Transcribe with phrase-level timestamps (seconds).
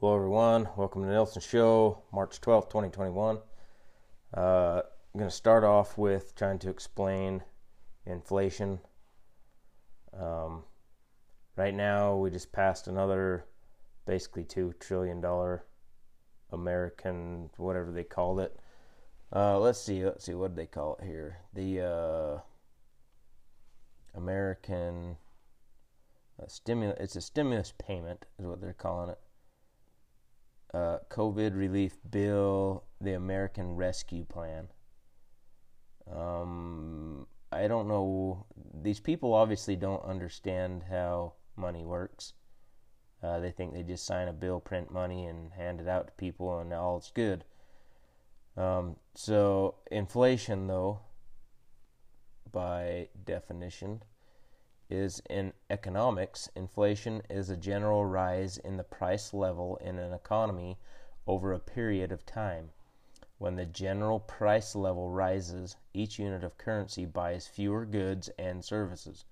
[0.00, 0.68] Hello, everyone.
[0.76, 3.38] Welcome to Nielson Show, March 12th, 2021.
[4.32, 7.42] Uh, I'm going to start off with trying to explain
[8.06, 8.78] inflation.
[10.16, 10.62] Um,
[11.56, 13.46] right now, we just passed another
[14.06, 15.20] basically $2 trillion
[16.52, 18.56] American, whatever they called it.
[19.34, 21.38] Uh, let's see, let's see, what did they call it here?
[21.54, 22.38] The uh,
[24.16, 25.16] American
[26.40, 29.18] uh, stimulus, it's a stimulus payment, is what they're calling it
[30.74, 34.68] uh, COVID relief bill, the American Rescue Plan.
[36.14, 38.46] Um, I don't know.
[38.82, 42.34] These people obviously don't understand how money works.
[43.22, 46.12] Uh, they think they just sign a bill, print money, and hand it out to
[46.12, 47.44] people, and all is good.
[48.56, 51.00] Um, so, inflation, though,
[52.52, 54.02] by definition,
[54.90, 60.78] is in economics, inflation is a general rise in the price level in an economy
[61.26, 62.70] over a period of time.
[63.38, 69.24] When the general price level rises, each unit of currency buys fewer goods and services.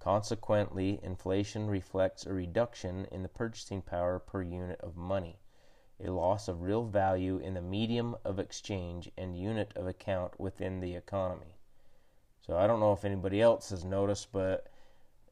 [0.00, 5.38] Consequently, inflation reflects a reduction in the purchasing power per unit of money,
[5.98, 10.80] a loss of real value in the medium of exchange and unit of account within
[10.80, 11.56] the economy.
[12.40, 14.68] So I don't know if anybody else has noticed, but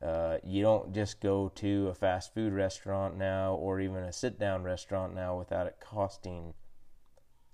[0.02, 4.38] uh, you don't just go to a fast food restaurant now or even a sit
[4.38, 6.54] down restaurant now without it costing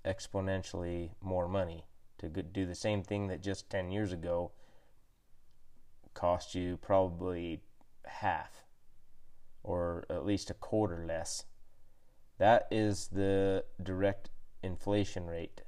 [0.05, 1.85] exponentially more money
[2.17, 4.51] to do the same thing that just 10 years ago
[6.13, 7.61] cost you probably
[8.05, 8.63] half
[9.63, 11.45] or at least a quarter less.
[12.37, 14.29] That is the direct
[14.61, 15.61] inflation rate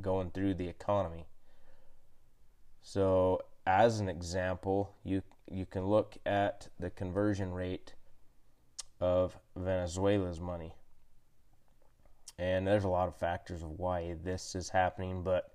[0.00, 1.26] going through the economy.
[2.82, 7.94] So as an example, you you can look at the conversion rate
[9.00, 10.74] of Venezuela's money.
[12.38, 15.52] And there's a lot of factors of why this is happening, but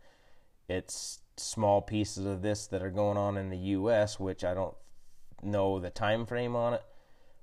[0.68, 4.76] it's small pieces of this that are going on in the US which I don't
[5.42, 6.84] know the time frame on it,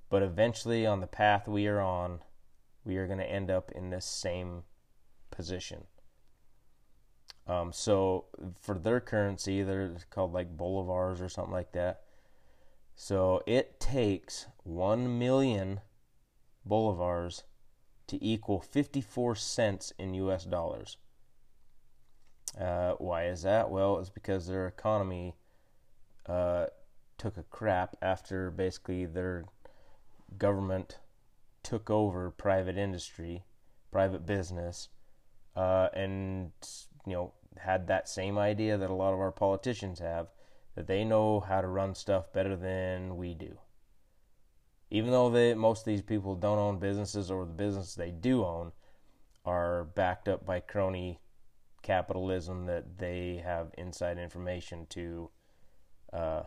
[0.09, 2.21] but eventually on the path we are on,
[2.85, 4.63] we are going to end up in this same
[5.31, 5.85] position.
[7.49, 8.27] Um, so
[8.61, 12.03] for their currency, they're called like bolivars or something like that.
[12.97, 15.81] So it takes 1 million
[16.69, 17.43] bolivars
[18.09, 20.97] to equal 54 cents in US dollars.
[22.59, 23.71] Uh, why is that?
[23.71, 25.34] Well, it's because their economy
[26.27, 26.67] uh,
[27.19, 29.45] took a crap after basically their
[30.39, 30.99] government
[31.63, 33.45] took over private industry,
[33.91, 34.89] private business,
[35.55, 36.53] uh, and
[37.07, 40.28] you know had that same idea that a lot of our politicians have
[40.75, 43.59] that they know how to run stuff better than we do.
[44.91, 48.45] Even though they, most of these people don't own businesses or the business they do
[48.45, 48.72] own
[49.45, 51.21] are backed up by crony
[51.83, 55.31] capitalism that they have inside information to
[56.12, 56.43] uh,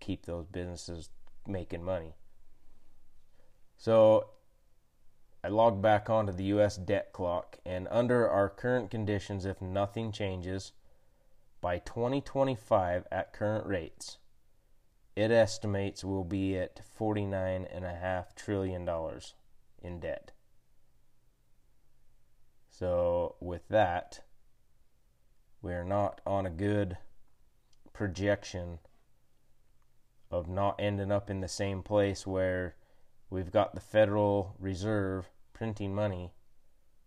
[0.00, 1.10] keep those businesses
[1.46, 2.14] making money.
[3.76, 4.30] So
[5.46, 10.10] I logged back onto the US debt clock, and under our current conditions, if nothing
[10.10, 10.72] changes,
[11.60, 14.18] by 2025 at current rates,
[15.14, 18.88] it estimates we'll be at $49.5 trillion
[19.84, 20.32] in debt.
[22.68, 24.24] So, with that,
[25.62, 26.98] we're not on a good
[27.92, 28.80] projection
[30.28, 32.74] of not ending up in the same place where
[33.30, 36.34] we've got the Federal Reserve printing money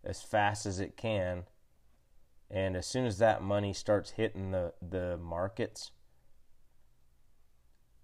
[0.04, 1.44] as fast as it can.
[2.50, 5.92] And as soon as that money starts hitting the, the markets,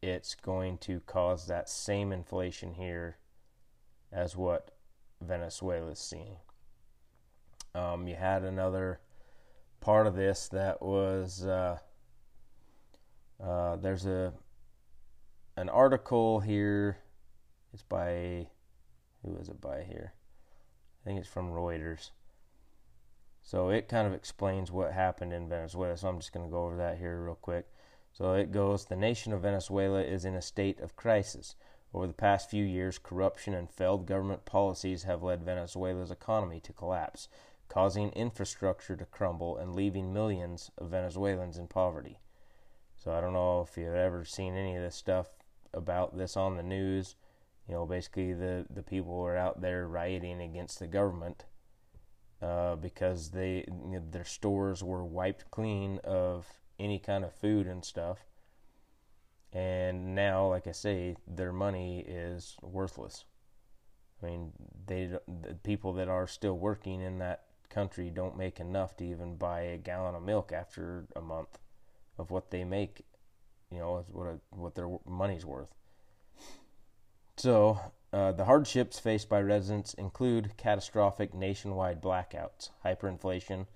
[0.04, 3.18] it's going to cause that same inflation here
[4.12, 4.70] as what
[5.20, 6.38] Venezuela is seeing.
[7.74, 9.00] Um, you had another
[9.82, 11.80] part of this that was uh,
[13.44, 14.32] uh, there's a
[15.58, 17.00] an article here.
[17.74, 18.48] It's by
[19.24, 20.14] who is it by here?
[21.06, 22.10] I think it's from Reuters.
[23.44, 25.96] So it kind of explains what happened in Venezuela.
[25.96, 27.68] So I'm just going to go over that here real quick.
[28.12, 31.56] So it goes The nation of Venezuela is in a state of crisis.
[31.94, 36.74] Over the past few years, corruption and failed government policies have led Venezuela's economy to
[36.74, 37.28] collapse,
[37.70, 42.18] causing infrastructure to crumble and leaving millions of Venezuelans in poverty.
[42.96, 45.28] So I don't know if you've ever seen any of this stuff
[45.72, 47.16] about this on the news
[47.68, 51.46] you know, basically the the people were out there rioting against the government
[52.42, 56.46] uh, because they you know, their stores were wiped clean of
[56.80, 58.20] any kind of food and stuff,
[59.54, 63.26] and now, like I say, their money is worthless.
[64.22, 64.52] I mean,
[64.86, 69.36] they the people that are still working in that country don't make enough to even
[69.38, 71.58] buy a gallon of milk after a month
[72.18, 73.06] of what they make.
[73.72, 75.74] You know, what what their money's worth.
[77.38, 77.82] So,
[78.14, 83.68] uh, the hardships faced by residents include catastrophic nationwide blackouts, hyperinflation,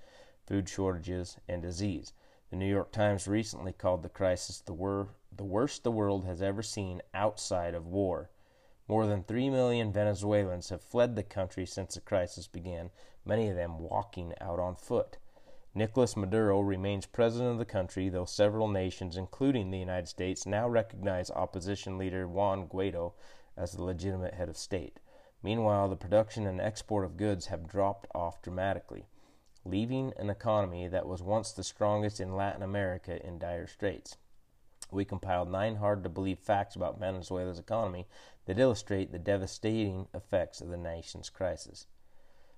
[0.47, 2.13] food shortages, and disease.
[2.51, 6.41] The New York Times recently called the crisis the, wor- the worst the world has
[6.41, 8.29] ever seen outside of war.
[8.87, 12.91] More than 3 million Venezuelans have fled the country since the crisis began,
[13.25, 15.17] many of them walking out on foot.
[15.75, 20.67] Nicolas Maduro remains president of the country, though several nations, including the United States, now
[20.67, 23.11] recognize opposition leader Juan Guaido
[23.59, 24.99] as the legitimate head of state.
[25.43, 29.05] Meanwhile, the production and export of goods have dropped off dramatically,
[29.65, 34.17] leaving an economy that was once the strongest in Latin America in dire straits.
[34.91, 38.07] We compiled nine hard to believe facts about Venezuela's economy
[38.45, 41.85] that illustrate the devastating effects of the nation's crisis.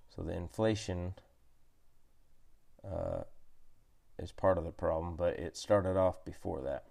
[0.10, 1.16] So, the inflation
[2.84, 3.24] uh,
[4.18, 6.86] is part of the problem, but it started off before that.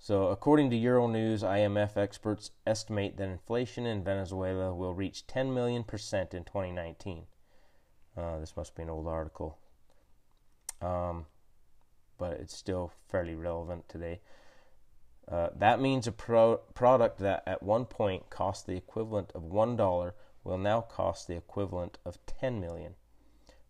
[0.00, 5.82] So, according to Euronews, IMF experts estimate that inflation in Venezuela will reach 10 million
[5.82, 7.24] percent in 2019.
[8.16, 9.58] Uh, this must be an old article,
[10.80, 11.26] um,
[12.16, 14.20] but it's still fairly relevant today.
[15.30, 19.76] Uh, that means a pro- product that at one point cost the equivalent of one
[19.76, 22.94] dollar will now cost the equivalent of 10 million.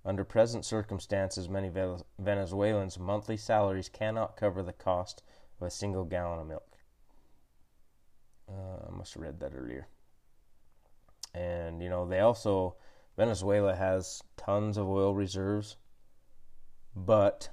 [0.05, 1.71] Under present circumstances, many
[2.19, 5.23] Venezuelans' monthly salaries cannot cover the cost
[5.61, 6.77] of a single gallon of milk.
[8.49, 9.89] Uh, I must have read that earlier.
[11.35, 12.77] And, you know, they also,
[13.17, 15.77] Venezuela has tons of oil reserves,
[16.97, 17.51] but,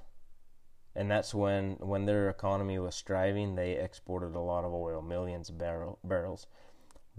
[0.94, 5.50] and that's when, when their economy was striving, they exported a lot of oil, millions
[5.50, 6.46] of barrel, barrels.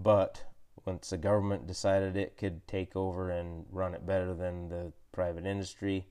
[0.00, 0.44] But
[0.84, 5.46] once the government decided it could take over and run it better than the private
[5.46, 6.06] industry,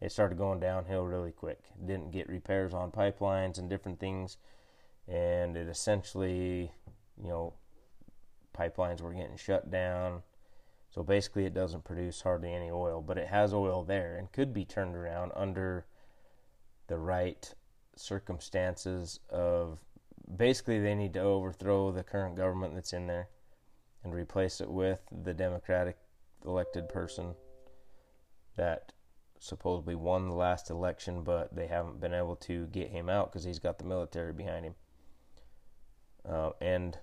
[0.00, 1.60] it started going downhill really quick.
[1.84, 4.36] Didn't get repairs on pipelines and different things,
[5.06, 6.72] and it essentially,
[7.20, 7.54] you know,
[8.56, 10.22] pipelines were getting shut down.
[10.90, 14.54] So basically, it doesn't produce hardly any oil, but it has oil there and could
[14.54, 15.86] be turned around under
[16.86, 17.54] the right
[17.96, 19.78] circumstances of
[20.36, 23.28] basically they need to overthrow the current government that's in there
[24.04, 25.98] and replace it with the democratic
[26.44, 27.34] elected person
[28.56, 28.92] that
[29.40, 33.44] supposedly won the last election, but they haven't been able to get him out because
[33.44, 34.74] he's got the military behind him.
[36.28, 36.98] Uh, and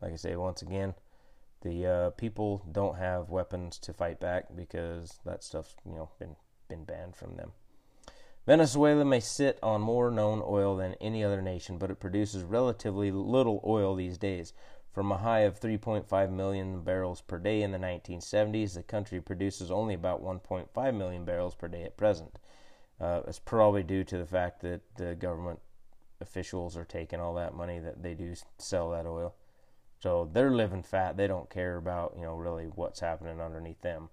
[0.00, 0.94] like I say, once again,
[1.62, 6.36] the uh, people don't have weapons to fight back because that stuff's you know been
[6.68, 7.52] been banned from them.
[8.46, 13.10] Venezuela may sit on more known oil than any other nation, but it produces relatively
[13.10, 14.52] little oil these days.
[14.96, 19.70] From a high of 3.5 million barrels per day in the 1970s, the country produces
[19.70, 22.38] only about 1.5 million barrels per day at present.
[22.98, 25.58] Uh, it's probably due to the fact that the government
[26.22, 29.34] officials are taking all that money that they do sell that oil.
[29.98, 31.18] So they're living fat.
[31.18, 34.08] They don't care about, you know, really what's happening underneath them.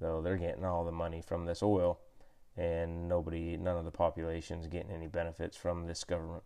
[0.00, 2.00] Though they're getting all the money from this oil
[2.56, 6.42] and nobody none of the population is getting any benefits from this government.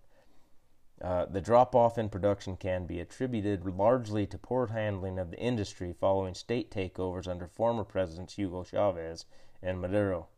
[1.00, 5.38] Uh, the drop off in production can be attributed largely to poor handling of the
[5.38, 9.25] industry following state takeovers under former presidents Hugo Chavez
[9.62, 10.28] and Maduro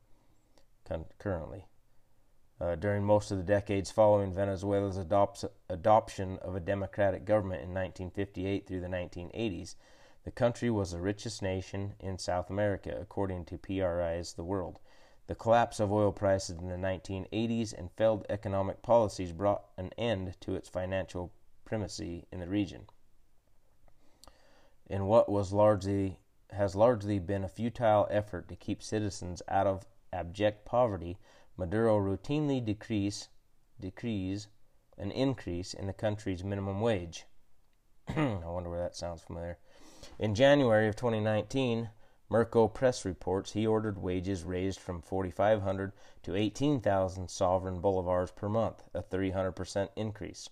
[0.85, 1.66] con- currently.
[2.61, 7.75] Uh, during most of the decades following Venezuela's adopts- adoption of a democratic government in
[7.75, 9.75] 1958 through the 1980s,
[10.25, 14.78] the country was the richest nation in South America, according to PRI's The World.
[15.33, 20.39] The collapse of oil prices in the 1980s and failed economic policies brought an end
[20.43, 21.33] to its financial
[21.65, 22.85] primacy in the region.
[24.85, 26.19] In what was largely
[26.51, 31.17] has largely been a futile effort to keep citizens out of abject poverty,
[31.57, 33.31] Maduro routinely decrease,
[33.81, 34.49] decrees
[34.99, 37.25] an increase in the country's minimum wage.
[38.09, 39.57] I wonder where that sounds familiar.
[40.19, 41.89] In January of 2019,
[42.33, 49.03] MercoPress reports he ordered wages raised from 4,500 to 18,000 sovereign bolivars per month, a
[49.03, 50.49] 300% increase.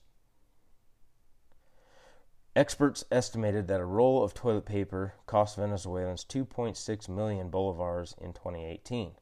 [2.54, 9.12] Experts estimated that a roll of toilet paper cost Venezuelans 2.6 million bolivars in 2018.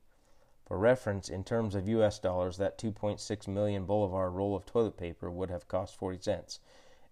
[0.67, 5.31] For reference, in terms of US dollars, that 2.6 million bolivar roll of toilet paper
[5.31, 6.59] would have cost 40 cents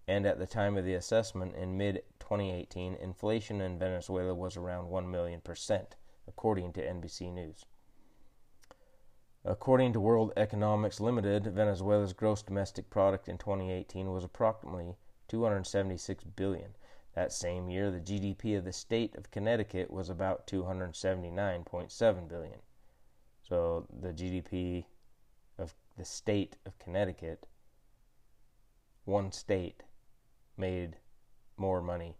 [0.07, 4.89] and at the time of the assessment in mid 2018, inflation in Venezuela was around
[4.89, 5.95] 1 million percent,
[6.27, 7.65] according to NBC News.
[9.43, 14.97] According to World Economics Limited, Venezuela's gross domestic product in 2018 was approximately
[15.27, 16.75] 276 billion.
[17.13, 22.59] That same year, the GDP of the state of Connecticut was about 279.7 billion.
[23.41, 24.85] So the GDP
[25.57, 27.47] of the state of Connecticut,
[29.05, 29.83] one state,
[30.57, 30.97] made
[31.57, 32.17] more money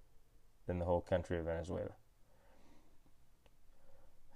[0.65, 1.91] than the whole country of Venezuela.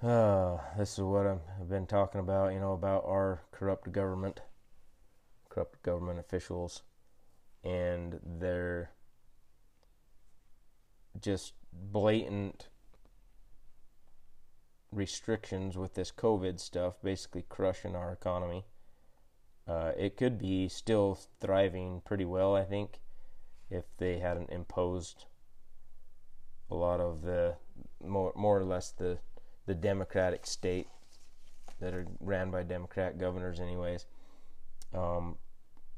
[0.01, 4.41] Uh, this is what I've been talking about, you know, about our corrupt government,
[5.50, 6.81] corrupt government officials,
[7.63, 8.91] and their
[11.20, 12.70] just blatant
[14.91, 18.65] restrictions with this COVID stuff, basically crushing our economy.
[19.67, 23.00] Uh, it could be still thriving pretty well, I think,
[23.71, 25.25] if they hadn't imposed
[26.69, 27.55] a lot of the
[28.05, 29.17] more, more or less the
[29.65, 30.87] the democratic state
[31.79, 34.05] that are ran by democrat governors, anyways,
[34.93, 35.37] um,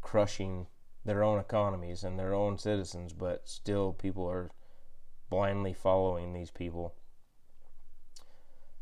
[0.01, 0.67] crushing
[1.05, 4.51] their own economies and their own citizens, but still people are
[5.29, 6.93] blindly following these people.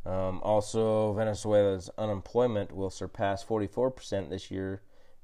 [0.05, 4.81] Um, also, Venezuela's unemployment will surpass 44% this year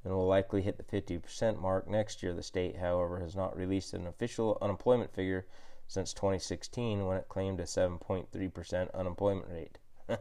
[0.07, 2.33] and will likely hit the 50% mark next year.
[2.33, 5.45] The state, however, has not released an official unemployment figure
[5.85, 9.77] since 2016 when it claimed a 7.3% unemployment rate,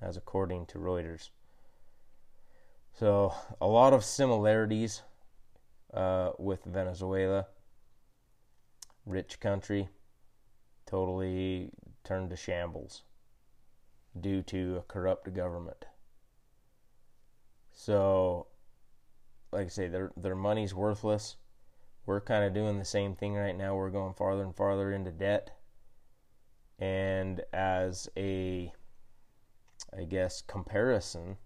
[0.00, 1.30] as according to Reuters.
[2.92, 5.02] So, a lot of similarities
[5.92, 7.48] uh, with Venezuela.
[9.04, 9.88] Rich country,
[10.86, 11.72] totally
[12.04, 13.02] turned to shambles
[14.20, 15.86] due to a corrupt government.
[17.72, 18.46] So,
[19.52, 21.36] like I say, their their money's worthless
[22.08, 23.76] we're kind of doing the same thing right now.
[23.76, 25.50] We're going farther and farther into debt.
[26.78, 28.72] And as a,
[29.94, 31.36] I guess, comparison,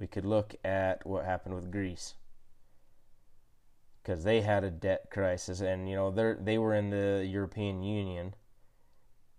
[0.00, 2.14] we could look at what happened with Greece.
[4.02, 7.82] Because they had a debt crisis, and you know they they were in the European
[7.82, 8.34] Union,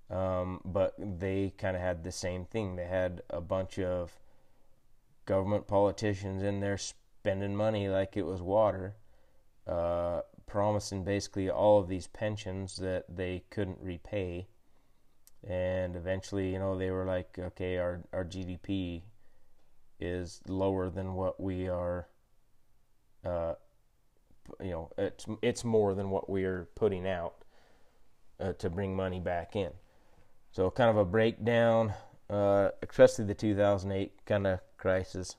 [0.09, 2.75] um, but they kind of had the same thing.
[2.75, 4.17] They had a bunch of
[5.25, 6.79] government politicians in there
[7.25, 8.95] spending money like it was water,
[9.65, 14.45] uh, promising basically all of these pensions that they couldn't repay.
[15.43, 19.01] And eventually, you know, they were like, okay, our, our GDP
[19.99, 22.07] is lower than what we are,
[23.25, 23.53] uh,
[24.61, 27.37] you know, it's, it's more than what we are putting out
[28.39, 29.71] uh, to bring money back in.
[30.51, 31.91] So, kind of a breakdown,
[32.29, 35.37] uh, especially the 2008 kind of crisis.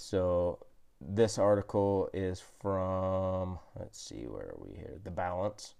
[0.00, 0.60] So,
[1.00, 5.00] this article is from, let's see, where are we here?
[5.02, 5.74] The Balance.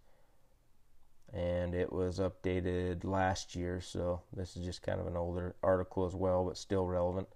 [1.32, 6.06] And it was updated last year, so this is just kind of an older article
[6.06, 7.28] as well, but still relevant.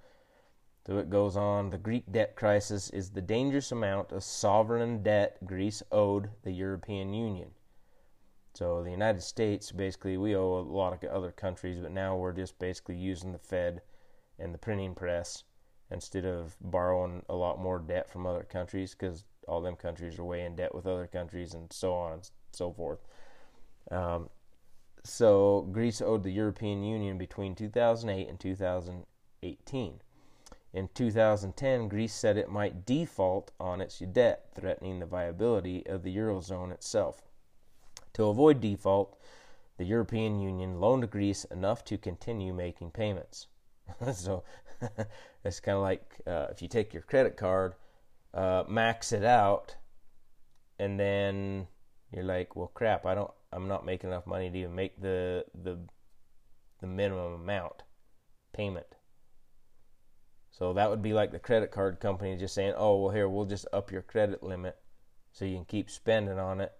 [0.86, 5.38] So it goes on the Greek debt crisis is the dangerous amount of sovereign debt
[5.44, 7.50] Greece owed the European Union.
[8.54, 12.32] So the United States, basically, we owe a lot of other countries, but now we're
[12.32, 13.82] just basically using the Fed
[14.38, 15.44] and the printing press
[15.92, 20.25] instead of borrowing a lot more debt from other countries because all them countries are
[20.25, 23.00] way in debt with other countries and so on and so forth.
[23.90, 24.30] Um,
[25.04, 30.00] so Greece owed the European Union between 2008 and 2018.
[30.72, 36.16] In 2010, Greece said it might default on its debt, threatening the viability of the
[36.16, 37.22] Eurozone itself.
[38.14, 39.18] To avoid default,
[39.76, 43.49] the European Union loaned Greece enough to continue making payments.
[44.14, 44.44] so
[45.44, 47.75] it's kind of like uh, if you take your credit card,
[48.34, 49.76] uh, max it out,
[50.78, 51.66] and then
[52.12, 55.44] you're like, well, crap, I don't, I'm not making enough money to even make the
[55.54, 55.78] the
[56.80, 57.82] the minimum amount
[58.52, 58.96] payment.
[60.50, 63.46] So that would be like the credit card company just saying, "Oh, well, here we'll
[63.46, 64.76] just up your credit limit,
[65.32, 66.72] so you can keep spending on it."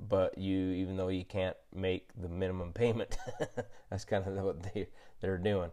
[0.00, 3.16] But you, even though you can't make the minimum payment,
[3.90, 4.88] that's kind of what they
[5.20, 5.72] they're doing.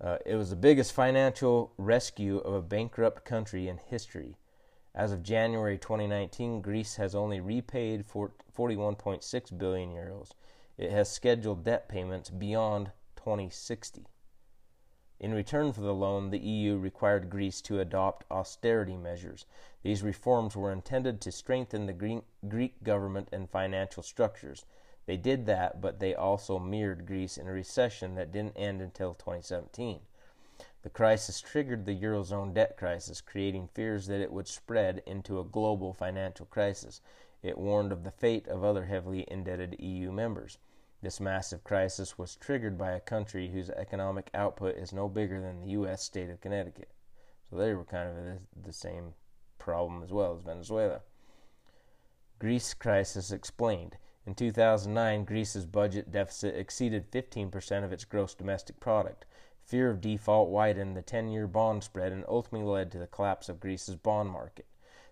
[0.00, 4.36] Uh, it was the biggest financial rescue of a bankrupt country in history.
[4.94, 10.32] As of January 2019, Greece has only repaid 41.6 billion euros.
[10.78, 14.06] It has scheduled debt payments beyond 2060.
[15.18, 19.46] In return for the loan, the EU required Greece to adopt austerity measures.
[19.82, 24.66] These reforms were intended to strengthen the Greek government and financial structures.
[25.06, 29.14] They did that, but they also mirrored Greece in a recession that didn't end until
[29.14, 30.00] 2017.
[30.82, 35.44] The crisis triggered the Eurozone debt crisis, creating fears that it would spread into a
[35.44, 37.00] global financial crisis.
[37.42, 40.58] It warned of the fate of other heavily indebted EU members.
[41.06, 45.60] This massive crisis was triggered by a country whose economic output is no bigger than
[45.60, 46.02] the U.S.
[46.02, 46.90] state of Connecticut.
[47.48, 49.14] So they were kind of the same
[49.56, 51.02] problem as well as Venezuela.
[52.40, 53.98] Greece crisis explained.
[54.26, 59.26] In 2009, Greece's budget deficit exceeded 15% of its gross domestic product.
[59.62, 63.48] Fear of default widened the 10 year bond spread and ultimately led to the collapse
[63.48, 64.66] of Greece's bond market.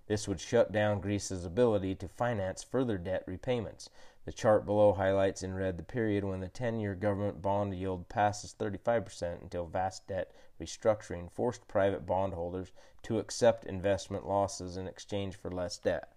[0.07, 3.89] This would shut down Greece's ability to finance further debt repayments.
[4.25, 8.09] The chart below highlights in red the period when the 10 year government bond yield
[8.09, 15.37] passes 35% until vast debt restructuring forced private bondholders to accept investment losses in exchange
[15.37, 16.15] for less debt.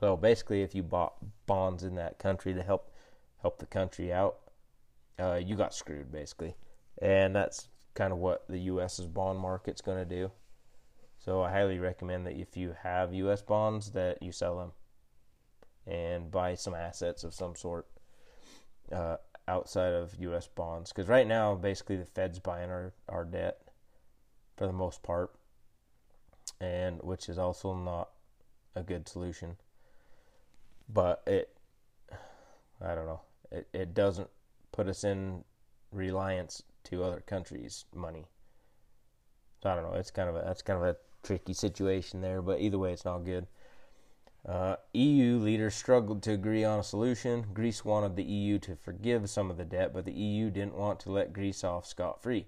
[0.00, 1.16] So basically, if you bought
[1.46, 2.90] bonds in that country to help
[3.42, 4.38] help the country out,
[5.18, 6.56] uh, you got screwed basically,
[7.00, 10.30] and that's kind of what the U.S.'s bond market's going to do.
[11.18, 13.42] So I highly recommend that if you have U.S.
[13.42, 14.72] bonds, that you sell them
[15.86, 17.86] and buy some assets of some sort
[18.90, 19.16] uh,
[19.48, 20.48] outside of U.S.
[20.48, 20.92] bonds.
[20.92, 23.58] Because right now, basically, the Fed's buying our, our debt
[24.56, 25.32] for the most part,
[26.60, 28.10] and which is also not
[28.74, 29.56] a good solution
[30.92, 31.54] but it
[32.80, 33.20] I don't know.
[33.50, 34.28] It it doesn't
[34.72, 35.44] put us in
[35.90, 38.26] reliance to other countries' money.
[39.62, 39.94] So I don't know.
[39.94, 43.04] It's kind of a that's kind of a tricky situation there, but either way, it's
[43.04, 43.46] not good.
[44.44, 47.46] Uh, EU leaders struggled to agree on a solution.
[47.54, 50.98] Greece wanted the EU to forgive some of the debt, but the EU didn't want
[50.98, 52.46] to let Greece off scot free.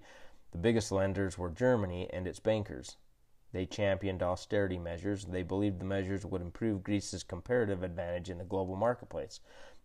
[0.50, 2.96] The biggest lenders were Germany and its bankers.
[3.52, 5.26] They championed austerity measures.
[5.26, 9.38] They believed the measures would improve Greece's comparative advantage in the global marketplace.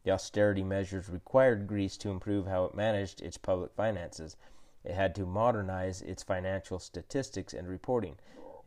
[0.03, 4.37] The austerity measures required Greece to improve how it managed its public finances.
[4.83, 8.17] It had to modernize its financial statistics and reporting.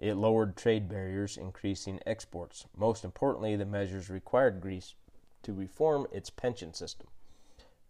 [0.02, 2.66] It lowered trade barriers, increasing exports.
[2.76, 4.96] Most importantly, the measures required Greece
[5.44, 7.06] to reform its pension system.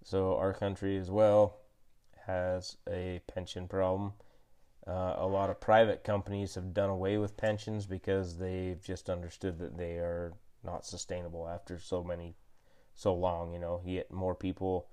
[0.04, 1.60] So, our country as well
[2.26, 4.12] has a pension problem.
[4.86, 9.58] Uh, a lot of private companies have done away with pensions because they've just understood
[9.60, 12.36] that they are not sustainable after so many,
[12.94, 13.54] so long.
[13.54, 14.90] You know, you get more people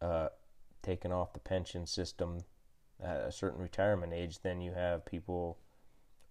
[0.00, 0.28] uh,
[0.82, 2.44] taken off the pension system
[3.02, 5.58] at a certain retirement age than you have people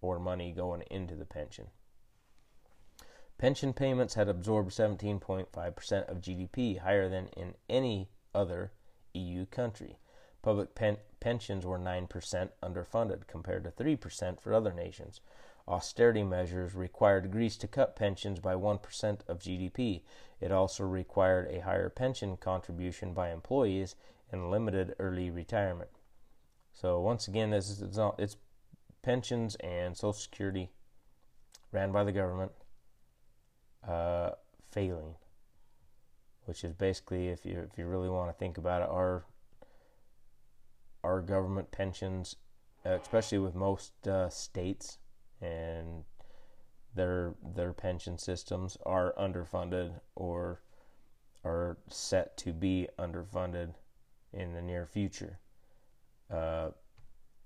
[0.02, 1.68] or money going into the pension.
[3.38, 8.72] Pension payments had absorbed 17.5% of GDP, higher than in any other
[9.14, 9.98] EU country.
[10.42, 15.20] Public pen- pensions were 9% underfunded, compared to 3% for other nations.
[15.66, 20.02] Austerity measures required Greece to cut pensions by 1% of GDP.
[20.40, 23.94] It also required a higher pension contribution by employees
[24.30, 25.90] and limited early retirement.
[26.72, 28.36] So once again, this is it's,
[29.02, 30.70] pensions and Social Security
[31.72, 32.52] ran by the government
[33.86, 34.30] uh,
[34.70, 35.14] failing,
[36.44, 39.24] which is basically, if you if you really want to think about it, our
[41.02, 42.36] our government pensions,
[42.84, 44.98] especially with most uh, states
[45.40, 46.04] and
[46.94, 50.60] their their pension systems are underfunded or
[51.44, 53.74] are set to be underfunded
[54.32, 55.38] in the near future.
[56.30, 56.70] Uh,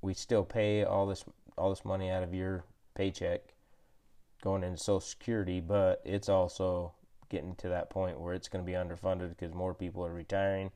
[0.03, 1.25] we still pay all this
[1.57, 2.65] all this money out of your
[2.95, 3.55] paycheck
[4.43, 6.93] going into Social Security, but it's also
[7.29, 10.71] getting to that point where it's going to be underfunded because more people are retiring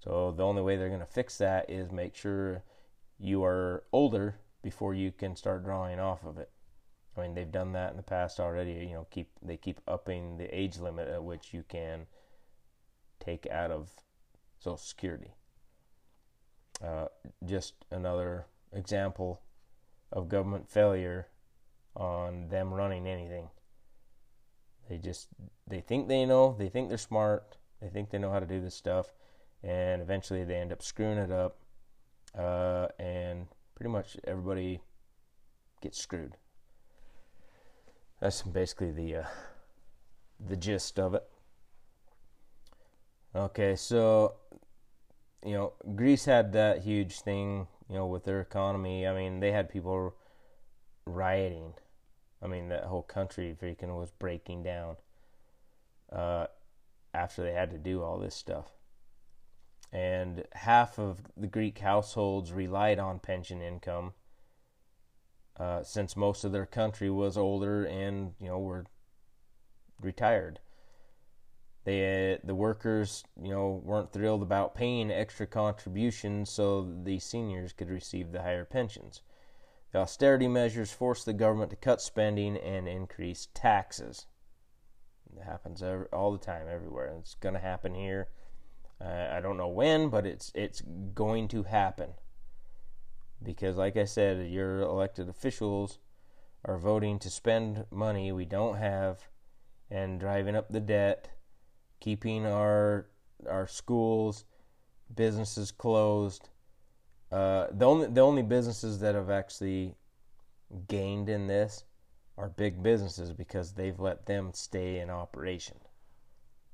[0.00, 2.62] so the only way they're going to fix that is make sure
[3.18, 6.50] you are older before you can start drawing off of it.
[7.16, 8.72] I mean, they've done that in the past already.
[8.72, 12.06] You know, keep they keep upping the age limit at which you can
[13.20, 13.90] take out of
[14.58, 15.32] Social Security.
[16.84, 17.06] Uh,
[17.46, 19.40] just another example
[20.12, 21.28] of government failure
[21.94, 23.48] on them running anything.
[24.88, 25.28] They just
[25.66, 28.60] they think they know, they think they're smart, they think they know how to do
[28.60, 29.12] this stuff,
[29.62, 31.58] and eventually they end up screwing it up,
[32.38, 34.80] uh, and pretty much everybody
[35.80, 36.36] gets screwed.
[38.20, 39.26] That's basically the uh,
[40.38, 41.24] the gist of it.
[43.34, 44.34] Okay, so
[45.44, 49.06] you know, Greece had that huge thing, you know, with their economy.
[49.06, 50.14] I mean, they had people
[51.06, 51.74] rioting.
[52.42, 54.96] I mean, that whole country freaking was breaking down
[56.12, 56.46] uh,
[57.14, 58.72] after they had to do all this stuff
[59.92, 64.12] and half of the Greek households relied on pension income
[65.58, 68.84] uh, since most of their country was older and you know were
[70.00, 70.60] retired.
[71.86, 77.88] They the workers you know weren't thrilled about paying extra contributions so the seniors could
[77.88, 79.22] receive the higher pensions.
[79.92, 84.26] The austerity measures forced the government to cut spending and increase taxes.
[85.34, 87.16] It happens every, all the time everywhere.
[87.18, 88.28] It's going to happen here
[89.00, 90.82] uh, I don't know when, but it's it's
[91.14, 92.10] going to happen
[93.42, 95.98] because, like I said, your elected officials
[96.64, 99.28] are voting to spend money we don't have
[99.90, 101.28] and driving up the debt,
[102.06, 103.08] keeping our
[103.50, 104.44] our schools,
[105.16, 106.50] businesses closed.
[107.32, 109.96] Uh, the only the only businesses that have actually
[110.86, 111.82] gained in this
[112.38, 115.78] are big businesses because they've let them stay in operation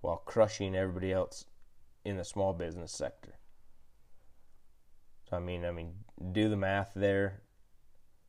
[0.03, 1.47] while crushing everybody else
[2.05, 3.38] in the small business sector.
[5.31, 5.95] So I mean, I mean,
[6.33, 7.40] do the math there.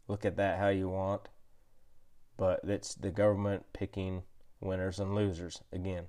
[0.07, 1.27] Look at that how you want,
[2.37, 4.23] but it's the government picking
[4.61, 6.05] winners and losers again.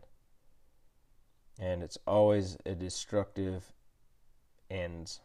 [1.58, 3.72] And it's always a destructive
[4.70, 5.20] ends.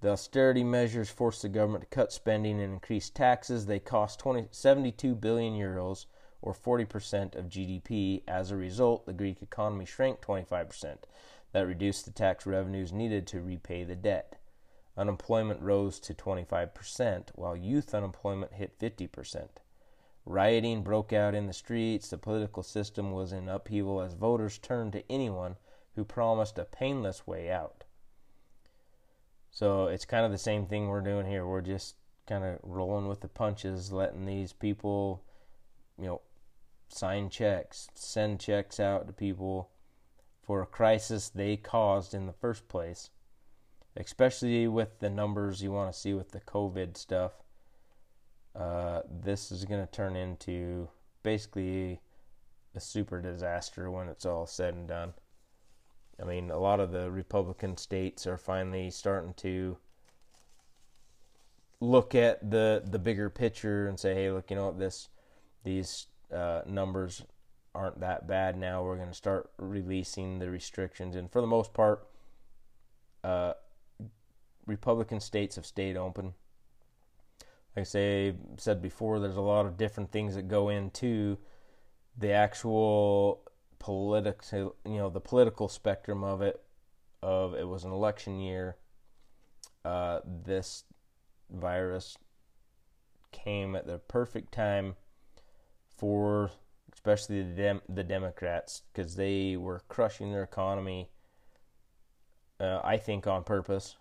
[0.00, 3.66] The austerity measures forced the government to cut spending and increase taxes.
[3.66, 6.06] They cost 20, 72 billion euros,
[6.42, 8.22] or 40% of GDP.
[8.28, 10.98] As a result, the Greek economy shrank 25%.
[11.52, 14.38] That reduced the tax revenues needed to repay the debt.
[14.96, 19.48] Unemployment rose to 25%, while youth unemployment hit 50%.
[20.26, 22.08] Rioting broke out in the streets.
[22.08, 25.56] The political system was in upheaval as voters turned to anyone
[25.94, 27.84] who promised a painless way out.
[29.50, 31.46] So it's kind of the same thing we're doing here.
[31.46, 35.22] We're just kind of rolling with the punches, letting these people,
[35.98, 36.20] you know,
[36.88, 39.70] sign checks, send checks out to people
[40.42, 43.10] for a crisis they caused in the first place.
[43.96, 47.43] Especially with the numbers you want to see with the COVID stuff.
[48.54, 50.88] Uh, this is going to turn into
[51.22, 52.00] basically
[52.74, 55.14] a super disaster when it's all said and done.
[56.20, 59.78] I mean, a lot of the Republican states are finally starting to
[61.80, 64.78] look at the the bigger picture and say, "Hey, look, you know what?
[64.78, 65.08] This
[65.64, 67.22] these uh, numbers
[67.74, 68.84] aren't that bad now.
[68.84, 72.06] We're going to start releasing the restrictions." And for the most part,
[73.24, 73.54] uh,
[74.66, 76.34] Republican states have stayed open.
[77.76, 81.38] Like I say, said before, there's a lot of different things that go into
[82.16, 83.42] the actual
[83.78, 86.60] political, you know, the political spectrum of it.
[87.22, 88.76] Of it was an election year.
[89.84, 90.84] Uh, this
[91.50, 92.16] virus
[93.32, 94.94] came at the perfect time
[95.96, 96.50] for
[96.92, 101.10] especially the Dem- the Democrats because they were crushing their economy.
[102.60, 103.96] Uh, I think on purpose,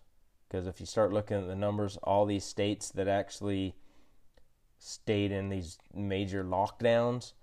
[0.53, 3.73] because if you start looking at the numbers, all these states that actually
[4.77, 7.33] stayed in these major lockdowns,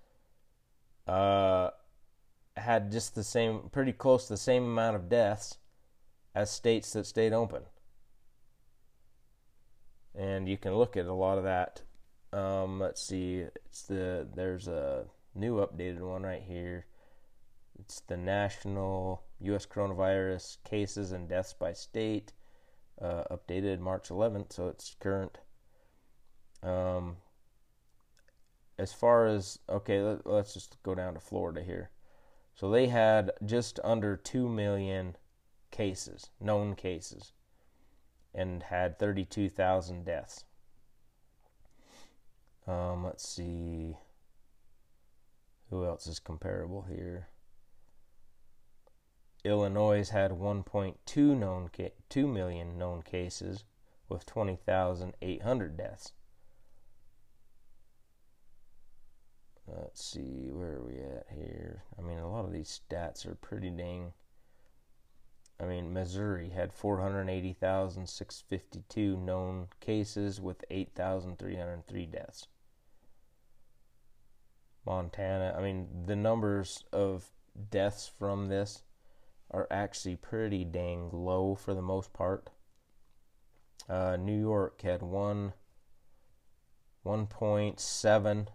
[1.08, 1.70] uh,
[2.56, 5.58] had just the same, pretty close to the same amount of deaths
[6.36, 7.62] as states that stayed open.
[10.14, 11.82] And you can look at a lot of that.
[12.32, 16.86] Um, let's see, it's the there's a new updated one right here.
[17.76, 19.66] It's the national U.S.
[19.66, 22.32] coronavirus cases and deaths by state,
[23.00, 25.38] uh, updated March 11th, so it's current.
[26.62, 27.16] Um,
[28.78, 31.90] as far as okay, let, us just go down to Florida here.
[32.54, 35.16] So they had just under 2 million
[35.70, 37.32] cases, known cases,
[38.34, 40.44] and had 32,000 deaths.
[42.66, 43.96] Um, let's see.
[45.70, 47.28] Who else is comparable here?
[49.44, 53.64] Illinois had 1.2 known ca- 2 million known cases
[54.09, 56.12] with 20,800 deaths.
[59.68, 61.85] Uh, let's see, where are we at here?
[61.98, 64.12] I mean, a lot of these stats are pretty dang.
[65.61, 72.46] I mean, Missouri had 480,652 known cases with 8,303 deaths.
[74.87, 77.31] Montana, I mean, the numbers of
[77.70, 78.83] deaths from this
[79.50, 82.50] are actually pretty dang low for the most part.
[83.88, 85.54] Uh, New York had one
[87.04, 88.46] 1.7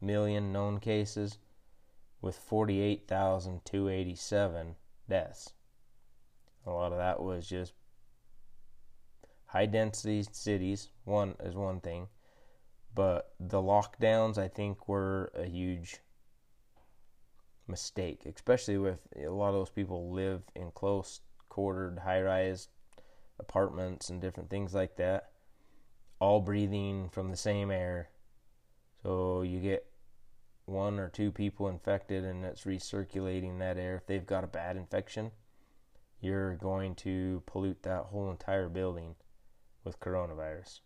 [0.00, 1.38] million known cases
[2.20, 4.76] with 48,287
[5.08, 5.52] deaths.
[6.66, 7.72] A lot of that was just
[9.46, 12.08] high density cities, one is one thing,
[12.94, 16.00] but the lockdowns I think were a huge
[17.66, 22.68] mistake, especially with a lot of those people live in close quartered high rise
[23.38, 25.30] apartments and different things like that,
[26.18, 28.08] all breathing from the same air.
[29.02, 29.86] So you get
[30.66, 34.76] one or two people infected and it's recirculating that air, if they've got a bad
[34.76, 35.30] infection,
[36.20, 39.14] you're going to pollute that whole entire building
[39.84, 40.80] with coronavirus.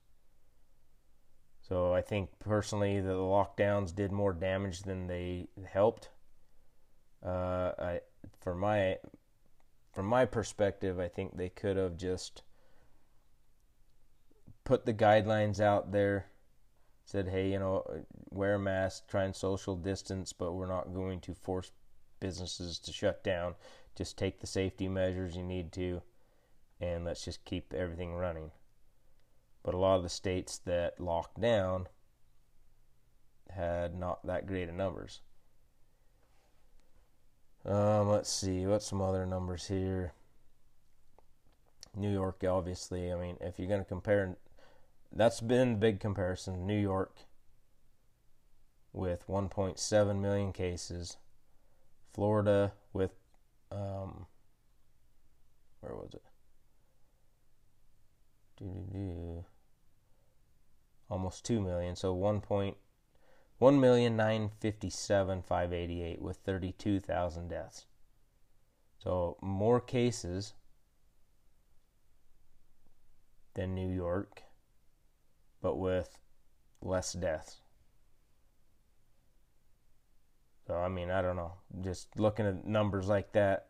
[1.60, 6.10] So I think personally the lockdowns did more damage than they helped.
[7.24, 8.00] Uh, I,
[8.40, 8.98] for my
[9.92, 12.42] from my perspective, I think they could have just
[14.64, 16.26] put the guidelines out there
[17.08, 17.82] said, hey, you know,
[18.30, 21.72] wear a mask, try and social distance, but we're not going to force
[22.20, 23.54] businesses to shut down.
[23.96, 26.02] Just take the safety measures you need to,
[26.82, 28.50] and let's just keep everything running.
[29.62, 31.88] But a lot of the states that locked down
[33.48, 35.22] had not that great of numbers.
[37.64, 40.12] Um, let's see, what's some other numbers here?
[41.96, 43.12] New York, obviously.
[43.12, 44.36] I mean, if you're going to compare,
[45.12, 46.66] that's been the big comparison.
[46.66, 47.16] New York
[48.92, 51.16] with 1.7 million cases,
[52.14, 53.12] Florida with,
[53.70, 54.26] um,
[55.80, 56.22] where was it?
[61.10, 62.14] Almost 2 million, so
[63.58, 63.80] 1.
[63.80, 67.86] Point, 1,957,588 with 32,000 deaths.
[68.98, 70.54] So more cases
[73.54, 74.42] than New York,
[75.60, 76.18] but with
[76.80, 77.56] less deaths.
[80.66, 81.54] So, I mean, I don't know.
[81.80, 83.68] Just looking at numbers like that,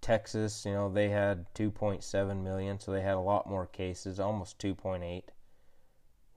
[0.00, 4.58] Texas, you know, they had 2.7 million, so they had a lot more cases, almost
[4.58, 5.24] 2.8,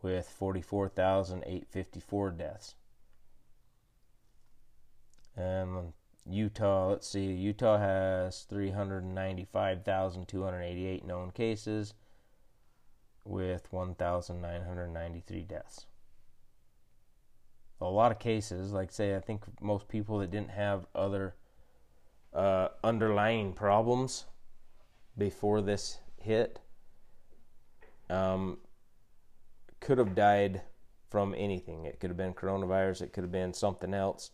[0.03, 2.75] with 44,854 deaths.
[5.35, 5.93] And
[6.29, 11.95] Utah, let's see, Utah has 395,288 known cases
[13.25, 15.85] with 1,993 deaths.
[17.81, 21.33] A lot of cases, like say, I think most people that didn't have other
[22.33, 24.25] uh, underlying problems
[25.17, 26.59] before this hit
[28.09, 28.57] um,
[29.83, 30.61] could have died
[31.09, 31.85] from anything.
[31.85, 34.31] It could have been coronavirus, it could have been something else.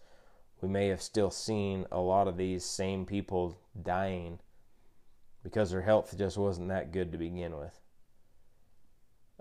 [0.62, 4.40] We may have still seen a lot of these same people dying
[5.44, 7.80] because their health just wasn't that good to begin with.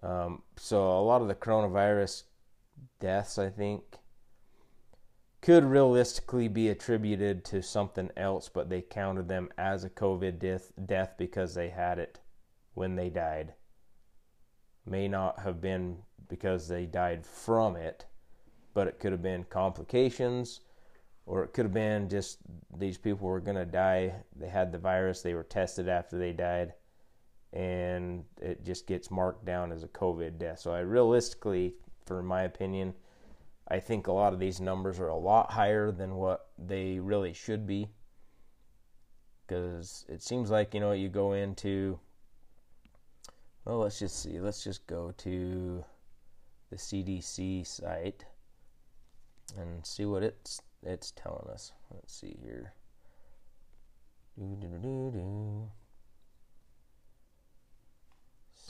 [0.02, 2.22] Um, so a lot of the coronavirus
[3.00, 3.82] deaths, I think,
[5.42, 10.72] could realistically be attributed to something else, but they counted them as a COVID death,
[10.84, 12.20] death because they had it
[12.74, 13.54] when they died.
[14.88, 15.98] May not have been
[16.28, 18.06] because they died from it,
[18.74, 20.60] but it could have been complications,
[21.26, 22.38] or it could have been just
[22.78, 24.14] these people were going to die.
[24.36, 26.74] They had the virus, they were tested after they died
[27.52, 30.58] and it just gets marked down as a COVID death.
[30.60, 31.74] So I realistically,
[32.06, 32.94] for my opinion,
[33.68, 37.32] I think a lot of these numbers are a lot higher than what they really
[37.32, 37.88] should be.
[39.46, 41.98] Because it seems like, you know, you go into,
[43.68, 45.84] well, let's just see, let's just go to
[46.70, 48.24] the CDC site
[49.58, 51.72] and see what it's it's telling us.
[51.92, 52.72] Let's see here.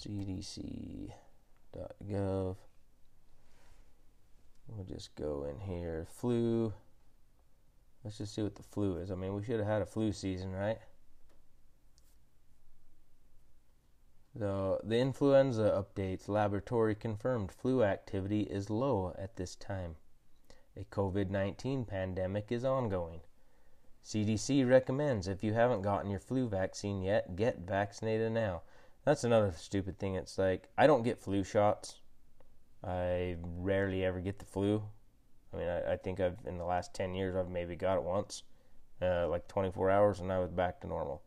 [0.00, 1.12] Cdc.gov.
[4.66, 6.08] We'll just go in here.
[6.10, 6.74] Flu.
[8.02, 9.12] Let's just see what the flu is.
[9.12, 10.78] I mean, we should have had a flu season, right?
[14.34, 19.96] The, the influenza updates laboratory confirmed flu activity is low at this time.
[20.76, 23.22] A COVID 19 pandemic is ongoing.
[24.04, 28.62] CDC recommends if you haven't gotten your flu vaccine yet, get vaccinated now.
[29.04, 30.14] That's another stupid thing.
[30.14, 32.00] It's like I don't get flu shots.
[32.84, 34.84] I rarely ever get the flu.
[35.52, 38.04] I mean, I, I think I've in the last ten years I've maybe got it
[38.04, 38.44] once,
[39.02, 41.22] uh, like 24 hours, and I was back to normal.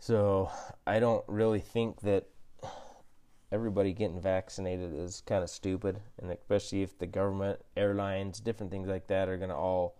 [0.00, 0.50] So
[0.86, 2.28] I don't really think that
[3.50, 8.88] everybody getting vaccinated is kind of stupid, and especially if the government, airlines, different things
[8.88, 9.96] like that are going to all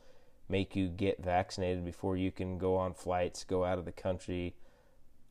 [0.48, 4.54] make you get vaccinated before you can go on flights, go out of the country,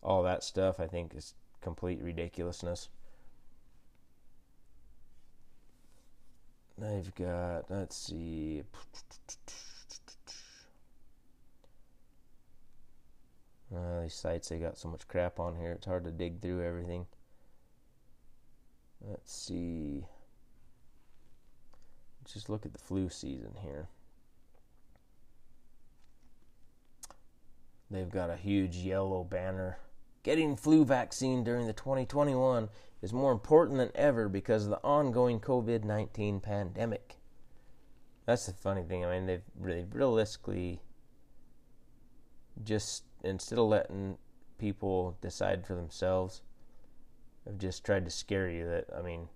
[0.03, 2.89] all that stuff, I think is complete ridiculousness.
[6.83, 8.61] I've got, let's see.
[13.75, 16.63] Uh, these sites, they got so much crap on here, it's hard to dig through
[16.63, 17.05] everything.
[19.01, 20.05] Let's see.
[22.21, 23.87] Let's just look at the flu season here.
[27.89, 29.77] They've got a huge yellow banner.
[30.23, 32.69] Getting flu vaccine during the 2021
[33.01, 37.15] is more important than ever because of the ongoing COVID 19 pandemic.
[38.25, 39.05] That's the funny thing.
[39.05, 40.81] I mean, they've really realistically
[42.61, 44.17] just, instead of letting
[44.57, 46.41] people decide for themselves,
[47.47, 49.29] I've just tried to scare you that, I mean,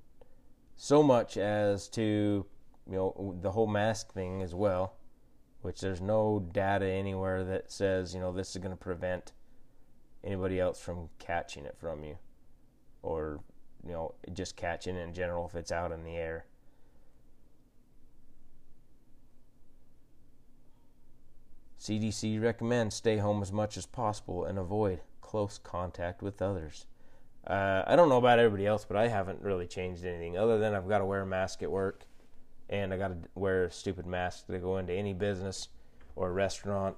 [0.75, 2.45] so much as to,
[2.89, 4.95] you know, the whole mask thing as well
[5.61, 9.33] which there's no data anywhere that says, you know, this is going to prevent
[10.23, 12.15] anybody else from catching it from you
[13.01, 13.39] or
[13.83, 16.45] you know just catching in general if it's out in the air.
[21.81, 26.85] CDC recommends stay home as much as possible and avoid close contact with others.
[27.47, 30.75] Uh, I don't know about everybody else, but I haven't really changed anything other than
[30.75, 32.05] I've got to wear a mask at work,
[32.69, 35.69] and I got to wear a stupid mask to go into any business
[36.15, 36.97] or restaurant.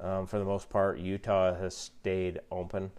[0.00, 2.90] Um, for the most part, Utah has stayed open.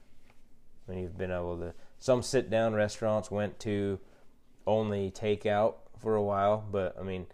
[0.87, 1.73] I mean, you've been able to.
[1.97, 3.99] Some sit-down restaurants went to
[4.67, 7.25] only takeout for a while, but I mean,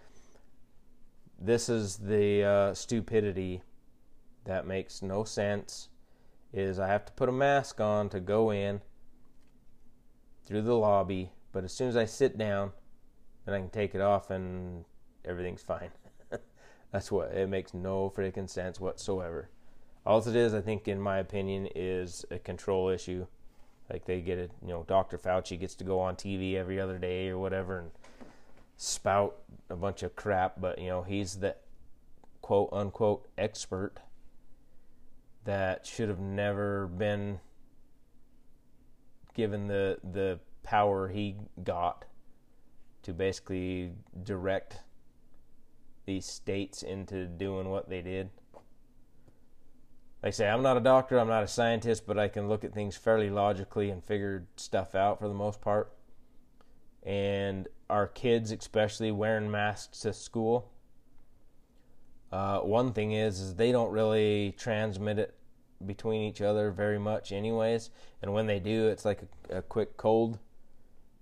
[1.39, 3.61] this is the uh, stupidity
[4.45, 5.89] that makes no sense
[6.53, 8.81] is I have to put a mask on to go in
[10.45, 12.71] through the lobby, but as soon as I sit down,
[13.45, 14.85] then I can take it off and
[15.25, 15.89] everything's fine.
[16.91, 19.49] That's what it makes no freaking sense whatsoever.
[20.05, 23.25] All it is, I think, in my opinion, is a control issue.
[23.91, 25.17] Like they get it, you know, Dr.
[25.17, 27.91] Fauci gets to go on TV every other day or whatever and
[28.77, 29.37] spout
[29.69, 31.55] a bunch of crap, but you know, he's the
[32.41, 33.95] quote unquote expert
[35.45, 37.39] that should have never been
[39.33, 42.05] given the the power he got
[43.03, 43.91] to basically
[44.23, 44.81] direct
[46.05, 48.29] these states into doing what they did.
[50.23, 52.63] Like I say, I'm not a doctor, I'm not a scientist, but I can look
[52.63, 55.93] at things fairly logically and figure stuff out for the most part.
[57.03, 60.71] And our kids, especially wearing masks to school,
[62.31, 65.35] uh, one thing is, is they don't really transmit it
[65.85, 67.91] between each other very much, anyways.
[68.21, 70.39] And when they do, it's like a, a quick cold,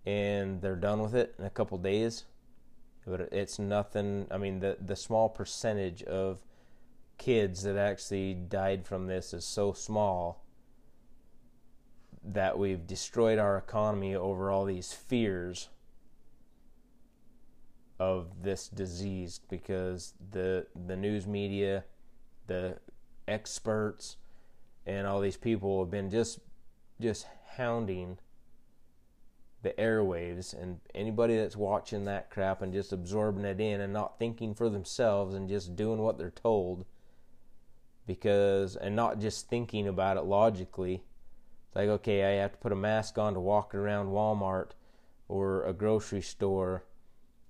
[0.05, 2.25] and they're done with it in a couple days.
[3.05, 4.27] But it's nothing.
[4.31, 6.39] I mean, the the small percentage of
[7.17, 10.43] kids that actually died from this is so small
[12.23, 15.67] that we've destroyed our economy over all these fears
[17.99, 21.83] of this disease because the the news media,
[22.47, 22.77] the
[23.27, 24.17] experts,
[24.85, 26.39] and all these people have been just
[26.99, 27.27] just
[27.57, 28.17] hounding
[29.61, 34.19] the airwaves and anybody that's watching that crap and just absorbing it in and not
[34.19, 36.85] thinking for themselves and just doing what they're told
[38.05, 41.03] because and not just thinking about it logically.
[41.73, 44.71] Like okay i have to put a mask on to walk around walmart
[45.27, 46.83] or a grocery store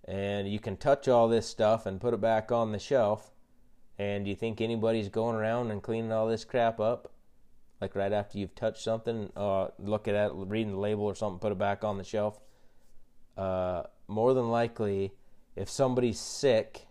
[0.05, 3.31] and you can touch all this stuff and put it back on the shelf.
[3.97, 7.11] And do you think anybody's going around and cleaning all this crap up?
[7.79, 11.39] Like right after you've touched something, uh, looking at it, reading the label or something,
[11.39, 12.39] put it back on the shelf.
[13.37, 15.13] Uh, more than likely,
[15.55, 16.87] if somebody's sick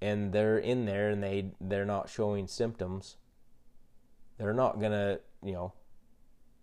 [0.00, 3.16] and they're in there and they they're not showing symptoms,
[4.38, 5.72] they're not gonna you know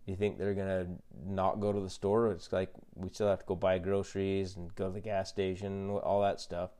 [0.05, 0.87] you think they're gonna
[1.25, 2.31] not go to the store?
[2.31, 5.89] It's like we still have to go buy groceries and go to the gas station,
[5.89, 6.71] all that stuff.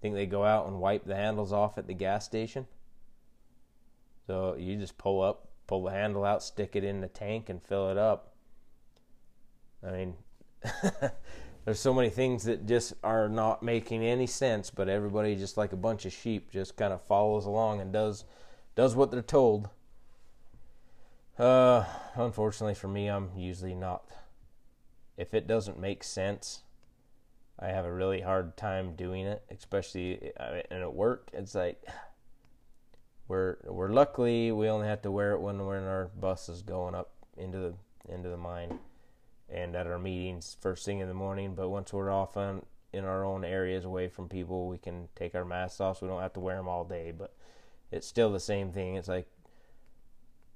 [0.00, 2.66] Think they go out and wipe the handles off at the gas station?
[4.26, 7.62] So you just pull up, pull the handle out, stick it in the tank, and
[7.62, 8.34] fill it up.
[9.86, 10.14] I mean,
[11.64, 15.72] there's so many things that just are not making any sense, but everybody just like
[15.72, 18.24] a bunch of sheep just kind of follows along and does
[18.74, 19.68] does what they're told.
[21.38, 24.04] Uh, unfortunately for me, I'm usually not.
[25.16, 26.62] If it doesn't make sense,
[27.58, 31.30] I have a really hard time doing it, especially and at work.
[31.32, 31.82] It's like
[33.28, 36.94] we're we're luckily we only have to wear it when we're in our buses going
[36.94, 37.74] up into the
[38.08, 38.78] into the mine
[39.48, 41.54] and at our meetings first thing in the morning.
[41.54, 45.34] But once we're off on in our own areas away from people, we can take
[45.34, 45.98] our masks off.
[45.98, 47.12] So we don't have to wear them all day.
[47.16, 47.34] But
[47.90, 48.96] it's still the same thing.
[48.96, 49.28] It's like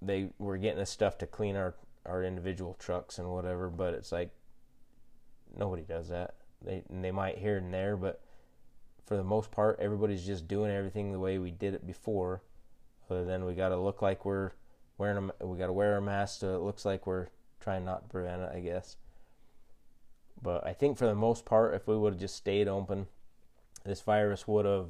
[0.02, 1.74] they were getting us stuff to clean our
[2.06, 4.30] our individual trucks and whatever, but it's like
[5.56, 6.34] nobody does that.
[6.62, 8.20] They they might here and there, but
[9.06, 12.42] for the most part, everybody's just doing everything the way we did it before.
[13.10, 14.52] Other than we got to look like we're
[14.96, 17.26] wearing a, we got to wear a mask so it looks like we're
[17.58, 18.96] trying not to prevent it, I guess.
[20.40, 23.08] But I think for the most part, if we would have just stayed open,
[23.84, 24.86] this virus would have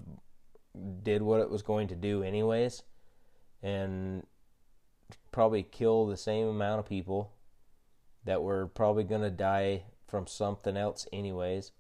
[1.03, 2.83] did what it was going to do anyways,
[3.63, 4.27] and
[5.33, 7.33] probably kill the same amount of people
[8.25, 11.73] that were probably going to die from something else, anyways,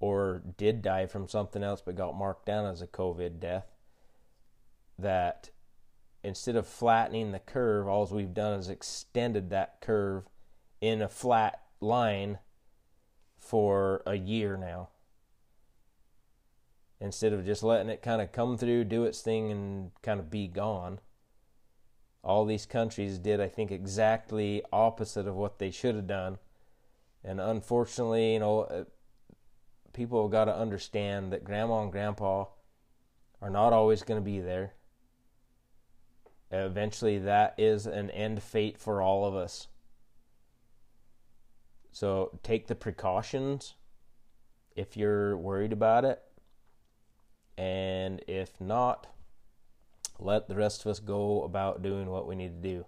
[0.00, 3.66] or did die from something else but got marked down as a COVID death.
[4.98, 5.50] That
[6.24, 10.24] instead of flattening the curve, all we've done is extended that curve
[10.80, 12.38] in a flat line
[13.38, 14.88] for a year now.
[16.98, 20.30] Instead of just letting it kind of come through, do its thing, and kind of
[20.30, 20.98] be gone
[22.26, 26.38] all these countries did, I think, exactly opposite of what they should have done.
[27.22, 28.84] And unfortunately, you know, uh,
[29.92, 32.46] people have got to understand that grandma and grandpa
[33.40, 34.74] are not always going to be there.
[36.50, 39.68] Eventually, that is an end fate for all of us.
[41.92, 43.74] So take the precautions
[44.74, 46.20] if you're worried about it.
[47.56, 49.06] And if not,
[50.18, 52.86] let the rest of us go about doing what we need to do.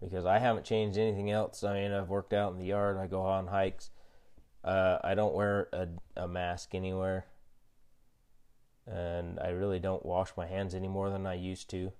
[0.00, 1.64] Because I haven't changed anything else.
[1.64, 3.90] I mean, I've worked out in the yard, I go on hikes.
[4.62, 7.26] Uh, I don't wear a, a mask anywhere.
[8.86, 11.76] And I really don't wash my hands any more than I used to.
[11.76, 11.92] You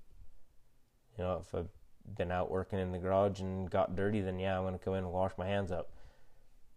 [1.19, 1.69] know, if I've
[2.17, 4.95] been out working in the garage and got dirty, then yeah, I'm going to come
[4.95, 5.91] in and wash my hands up.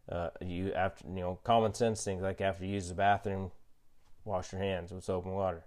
[0.09, 3.51] Uh, you after you know common sense things like after you use the bathroom,
[4.24, 5.66] wash your hands with soap and water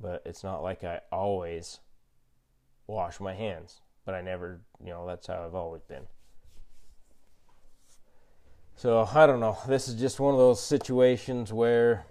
[0.00, 1.80] but it's not like I always
[2.86, 3.80] wash my hands.
[4.04, 6.04] But I never, you know, that's how I've always been.
[8.74, 9.58] So I don't know.
[9.68, 12.06] This is just one of those situations where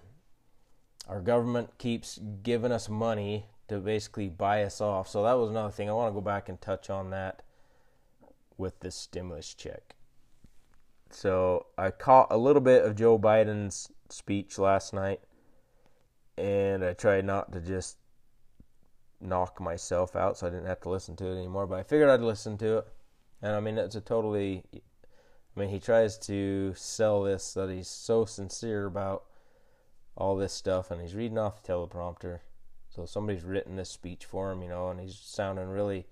[1.07, 5.07] our government keeps giving us money to basically buy us off.
[5.07, 5.89] So that was another thing.
[5.89, 7.41] I want to go back and touch on that
[8.57, 9.95] with this stimulus check.
[11.09, 15.21] So I caught a little bit of Joe Biden's speech last night
[16.39, 17.97] and I tried not to just
[19.21, 21.67] knock myself out so I didn't have to listen to it anymore.
[21.67, 22.87] But I figured I'd listen to it,
[23.41, 24.63] and I mean it's a totally.
[24.73, 29.25] I mean he tries to sell this that he's so sincere about
[30.15, 32.39] all this stuff, and he's reading off the teleprompter.
[32.89, 36.07] So somebody's written this speech for him, you know, and he's sounding really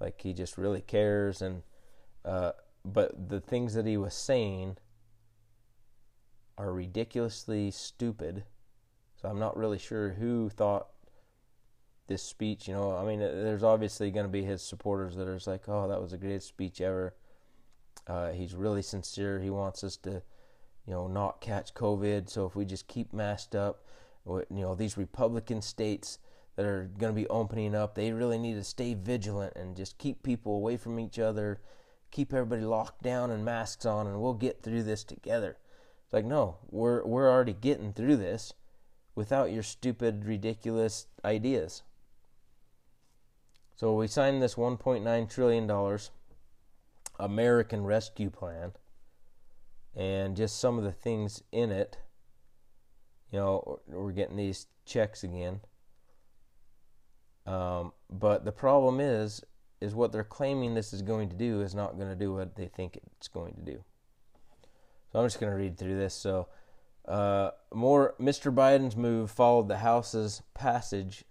[0.00, 1.42] like he just really cares.
[1.42, 1.62] And
[2.24, 2.52] uh,
[2.84, 4.76] but the things that he was saying
[6.56, 8.44] are ridiculously stupid
[9.24, 10.88] so I'm not really sure who thought
[12.08, 15.36] this speech, you know, I mean, there's obviously going to be his supporters that are
[15.36, 17.14] just like, oh, that was the greatest speech ever.
[18.06, 19.40] Uh, he's really sincere.
[19.40, 20.20] He wants us to,
[20.86, 22.28] you know, not catch COVID.
[22.28, 23.86] So if we just keep masked up,
[24.26, 26.18] you know, these Republican states
[26.56, 29.96] that are going to be opening up, they really need to stay vigilant and just
[29.96, 31.62] keep people away from each other,
[32.10, 35.56] keep everybody locked down and masks on, and we'll get through this together.
[36.04, 38.52] It's like, no, we're we're already getting through this
[39.14, 41.82] without your stupid, ridiculous ideas.
[43.76, 45.98] So we signed this $1.9 trillion
[47.18, 48.72] American Rescue Plan,
[49.96, 51.98] and just some of the things in it.
[53.30, 55.60] You know, we're getting these checks again.
[57.46, 59.42] Um, but the problem is,
[59.80, 62.56] is what they're claiming this is going to do is not going to do what
[62.56, 63.84] they think it's going to do.
[65.12, 66.14] So I'm just going to read through this.
[66.14, 66.48] So
[67.06, 68.54] uh, more, Mr.
[68.54, 71.24] Biden's move followed the House's passage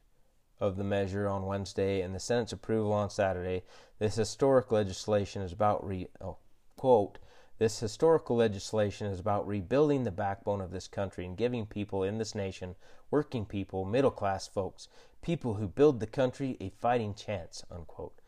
[0.60, 3.64] of the measure on Wednesday and the Senate's approval on Saturday.
[4.00, 6.38] This historic legislation is about re oh,
[6.78, 7.18] quote
[7.60, 12.18] this historical legislation is about rebuilding the backbone of this country and giving people in
[12.18, 12.76] this nation,
[13.12, 14.90] working people, middle class folks,
[15.22, 18.20] people who build the country a fighting chance, unquote,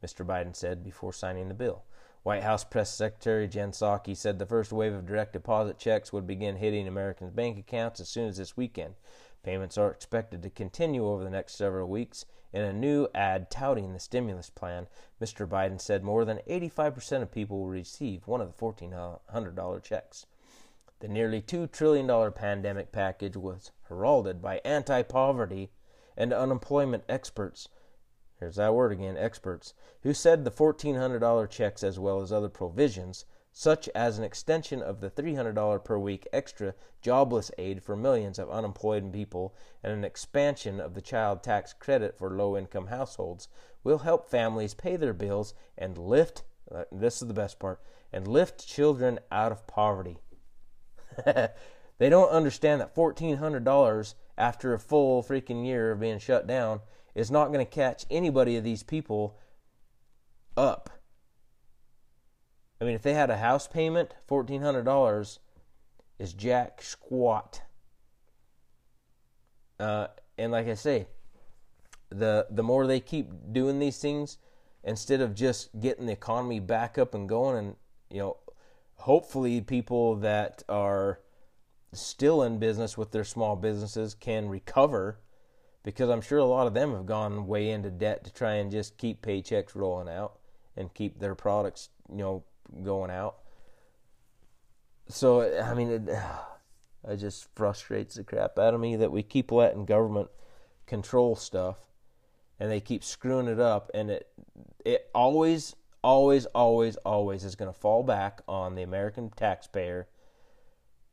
[0.00, 0.24] Mr.
[0.24, 1.84] Biden said before signing the bill.
[2.24, 6.26] White House Press Secretary Jen Psaki said the first wave of direct deposit checks would
[6.26, 8.94] begin hitting Americans' bank accounts as soon as this weekend.
[9.42, 12.24] Payments are expected to continue over the next several weeks.
[12.50, 14.86] In a new ad touting the stimulus plan,
[15.20, 15.46] Mr.
[15.46, 20.24] Biden said more than 85% of people will receive one of the $1,400 checks.
[21.00, 25.68] The nearly $2 trillion pandemic package was heralded by anti poverty
[26.16, 27.68] and unemployment experts
[28.44, 29.72] there's that word again, experts,
[30.02, 35.00] who said the $1,400 checks, as well as other provisions, such as an extension of
[35.00, 40.78] the $300 per week extra jobless aid for millions of unemployed people and an expansion
[40.78, 43.48] of the child tax credit for low income households,
[43.82, 47.80] will help families pay their bills and lift uh, this is the best part
[48.12, 50.18] and lift children out of poverty.
[51.24, 56.80] they don't understand that $1,400 after a full freaking year of being shut down
[57.14, 59.38] is not going to catch anybody of these people
[60.56, 60.90] up.
[62.80, 65.38] I mean, if they had a house payment, $1,400
[66.18, 67.62] is jack squat.
[69.78, 70.08] Uh,
[70.38, 71.06] and like I say,
[72.10, 74.38] the the more they keep doing these things,
[74.84, 77.76] instead of just getting the economy back up and going, and
[78.10, 78.36] you know,
[78.96, 81.20] hopefully people that are
[81.92, 85.18] still in business with their small businesses can recover
[85.84, 88.72] because I'm sure a lot of them have gone way into debt to try and
[88.72, 90.38] just keep paychecks rolling out
[90.76, 92.44] and keep their products, you know,
[92.82, 93.36] going out.
[95.08, 96.08] So I mean, it,
[97.08, 100.30] it just frustrates the crap out of me that we keep letting government
[100.86, 101.76] control stuff,
[102.58, 104.28] and they keep screwing it up, and it
[104.84, 110.08] it always, always, always, always is going to fall back on the American taxpayer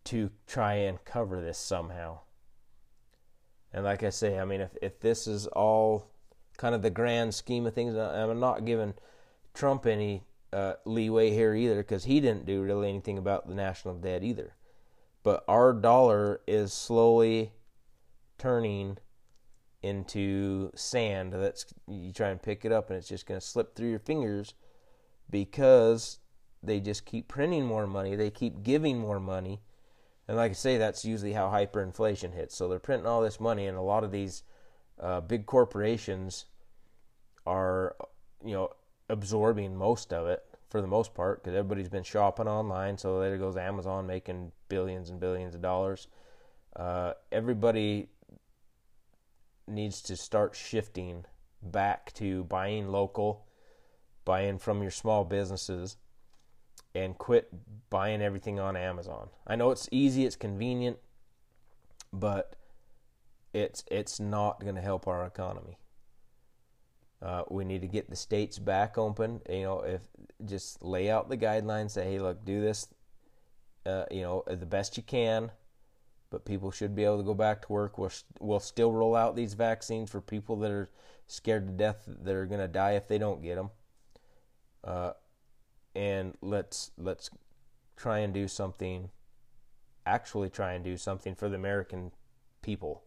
[0.05, 2.19] to try and cover this somehow.
[3.73, 6.07] And like I say, I mean, if if this is all
[6.57, 8.93] kind of the grand scheme of things, I'm not giving
[9.53, 13.95] Trump any uh, leeway here either because he didn't do really anything about the national
[13.95, 14.55] debt either.
[15.23, 17.53] But our dollar is slowly
[18.37, 18.97] turning
[19.83, 23.75] into sand that's you try and pick it up and it's just going to slip
[23.75, 24.53] through your fingers
[25.29, 26.19] because
[26.61, 29.61] they just keep printing more money, they keep giving more money.
[30.31, 32.55] And like I say, that's usually how hyperinflation hits.
[32.55, 34.43] So they're printing all this money, and a lot of these
[34.97, 36.45] uh, big corporations
[37.45, 37.97] are,
[38.41, 38.69] you know,
[39.09, 42.97] absorbing most of it for the most part because everybody's been shopping online.
[42.97, 46.07] So there goes Amazon making billions and billions of dollars.
[46.77, 48.07] Uh, everybody
[49.67, 51.25] needs to start shifting
[51.61, 53.47] back to buying local,
[54.23, 55.97] buying from your small businesses,
[56.93, 57.49] and quit
[57.89, 59.29] buying everything on Amazon.
[59.47, 60.97] I know it's easy, it's convenient,
[62.11, 62.55] but
[63.53, 65.77] it's it's not going to help our economy.
[67.21, 69.41] Uh, we need to get the states back open.
[69.49, 70.01] You know, if
[70.45, 72.87] just lay out the guidelines, say, hey, look, do this,
[73.85, 75.51] uh, you know, the best you can.
[76.31, 77.97] But people should be able to go back to work.
[77.97, 80.89] We'll, we'll still roll out these vaccines for people that are
[81.27, 83.69] scared to death that are going to die if they don't get them.
[84.83, 85.11] Uh,
[85.95, 87.29] and let's let's
[87.97, 89.09] try and do something.
[90.05, 92.11] Actually, try and do something for the American
[92.61, 93.03] people,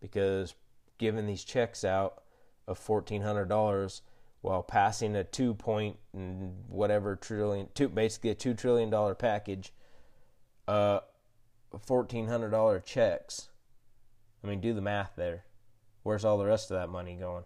[0.00, 0.54] because
[0.98, 2.22] giving these checks out
[2.68, 4.02] of fourteen hundred dollars
[4.40, 5.96] while passing a two point
[6.68, 9.72] whatever trillion two basically a two trillion dollar package
[10.68, 11.00] uh
[11.86, 13.48] fourteen hundred dollar checks
[14.42, 15.44] i mean do the math there.
[16.02, 17.44] Where's all the rest of that money going?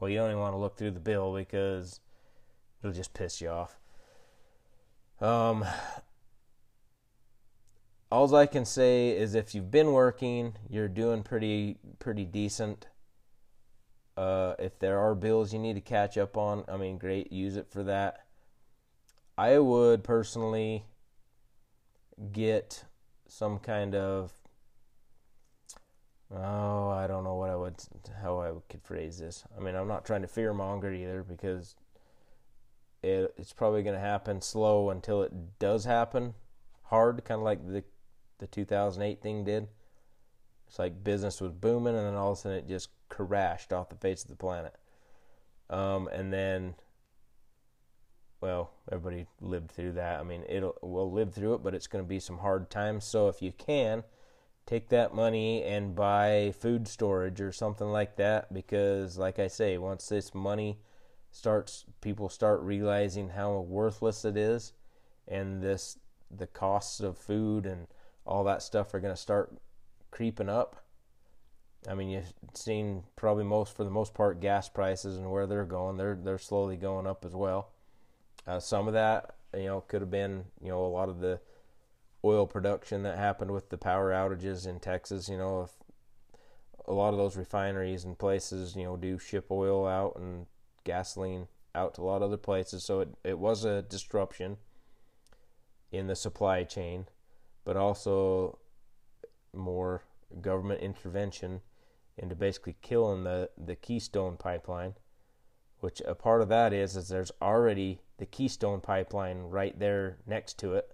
[0.00, 2.00] Well you don't even want to look through the bill because
[2.80, 3.76] it'll just piss you off
[5.20, 5.64] um
[8.10, 12.86] all i can say is if you've been working you're doing pretty pretty decent
[14.18, 17.54] uh, if there are bills you need to catch up on, I mean, great, use
[17.54, 18.26] it for that.
[19.38, 20.86] I would personally
[22.32, 22.84] get
[23.28, 24.32] some kind of
[26.34, 27.76] oh, I don't know what I would
[28.20, 29.44] how I could phrase this.
[29.56, 31.76] I mean, I'm not trying to fear monger either because
[33.02, 36.34] it, it's probably going to happen slow until it does happen
[36.84, 37.84] hard, kind of like the
[38.38, 39.68] the 2008 thing did.
[40.66, 43.88] It's like business was booming, and then all of a sudden it just crashed off
[43.88, 44.74] the face of the planet.
[45.70, 46.74] Um, and then,
[48.40, 50.20] well, everybody lived through that.
[50.20, 53.04] I mean, it'll we'll live through it, but it's going to be some hard times.
[53.04, 54.04] So if you can,
[54.66, 59.78] take that money and buy food storage or something like that, because, like I say,
[59.78, 60.78] once this money
[61.30, 64.72] starts, people start realizing how worthless it is,
[65.26, 65.98] and this
[66.30, 67.86] the costs of food and
[68.26, 69.56] all that stuff are going to start
[70.10, 70.84] creeping up.
[71.88, 75.64] I mean, you've seen probably most, for the most part, gas prices and where they're
[75.64, 75.96] going.
[75.96, 77.70] They're they're slowly going up as well.
[78.46, 81.40] Uh, some of that, you know, could have been, you know, a lot of the
[82.24, 85.28] oil production that happened with the power outages in Texas.
[85.28, 85.70] You know, if
[86.86, 90.46] a lot of those refineries and places, you know, do ship oil out and
[90.88, 92.82] gasoline out to a lot of other places.
[92.82, 94.56] So it, it was a disruption
[95.92, 97.06] in the supply chain,
[97.64, 98.58] but also
[99.52, 100.02] more
[100.40, 101.60] government intervention
[102.16, 104.94] into basically killing the, the Keystone pipeline,
[105.80, 110.58] which a part of that is is there's already the Keystone pipeline right there next
[110.58, 110.90] to it.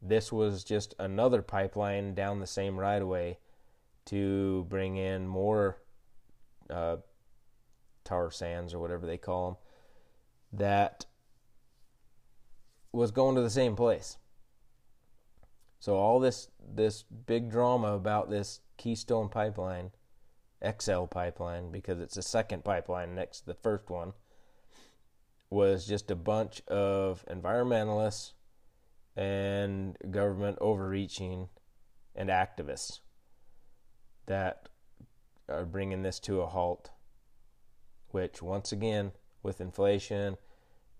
[0.00, 3.38] This was just another pipeline down the same right of way
[4.06, 5.78] to bring in more
[6.68, 6.96] uh,
[8.04, 9.56] tar sands or whatever they call them
[10.58, 11.06] that
[12.92, 14.18] was going to the same place.
[15.80, 19.90] So all this this big drama about this Keystone pipeline,
[20.78, 24.14] XL pipeline, because it's a second pipeline next to the first one,
[25.50, 28.32] was just a bunch of environmentalists
[29.16, 31.48] and government overreaching
[32.16, 33.00] and activists
[34.26, 34.68] that
[35.48, 36.90] are bringing this to a halt.
[38.14, 39.12] Which, once again,
[39.42, 40.36] with inflation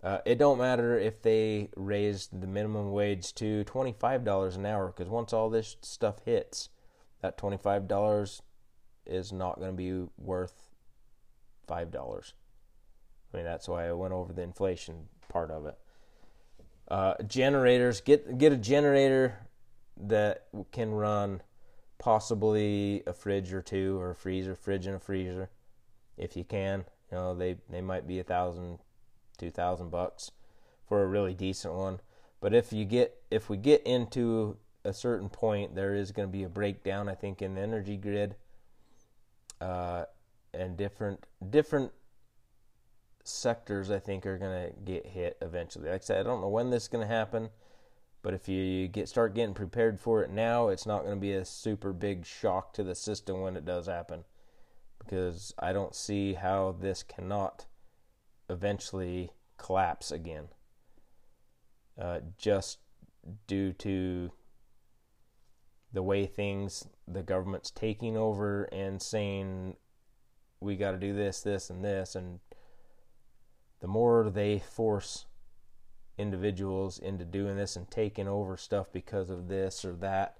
[0.05, 5.09] uh, it don't matter if they raised the minimum wage to $25 an hour because
[5.09, 6.69] once all this stuff hits,
[7.23, 8.41] that $25
[9.07, 10.69] is not going to be worth
[11.67, 12.33] $5.
[13.33, 15.77] I mean, that's why I went over the inflation part of it.
[16.87, 19.47] Uh, generators, get get a generator
[19.97, 21.41] that can run
[21.97, 25.49] possibly a fridge or two or a freezer, fridge and a freezer.
[26.15, 26.85] if you can.
[27.11, 28.79] You know, they they might be a thousand,
[29.37, 30.31] two thousand bucks
[30.87, 31.99] for a really decent one.
[32.41, 36.31] But if you get if we get into a certain point, there is going to
[36.31, 37.09] be a breakdown.
[37.09, 38.35] I think in the energy grid,
[39.61, 40.05] uh,
[40.53, 41.91] and different different
[43.23, 43.91] sectors.
[43.91, 45.89] I think are going to get hit eventually.
[45.89, 47.49] Like I said, I don't know when this is going to happen,
[48.23, 51.33] but if you get start getting prepared for it now, it's not going to be
[51.33, 54.23] a super big shock to the system when it does happen
[55.05, 57.65] because I don't see how this cannot
[58.49, 60.47] eventually collapse again.
[61.99, 62.79] Uh, just
[63.47, 64.31] due to
[65.93, 69.77] the way things the government's taking over and saying
[70.59, 72.39] we got to do this, this, and this, and
[73.79, 75.25] the more they force
[76.17, 80.37] individuals into doing this and taking over stuff because of this or that,